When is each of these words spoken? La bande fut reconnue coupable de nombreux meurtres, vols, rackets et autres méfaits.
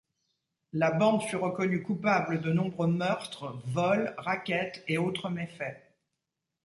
La 0.73 0.89
bande 0.89 1.21
fut 1.21 1.35
reconnue 1.35 1.83
coupable 1.83 2.41
de 2.41 2.51
nombreux 2.51 2.87
meurtres, 2.87 3.61
vols, 3.67 4.15
rackets 4.17 4.83
et 4.87 4.97
autres 4.97 5.29
méfaits. 5.29 5.77